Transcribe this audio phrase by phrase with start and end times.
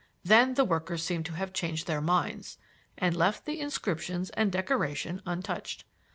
[0.23, 2.57] Then the workers seem to have changed their minds
[2.97, 5.85] and left the inscriptions and decoration untouched.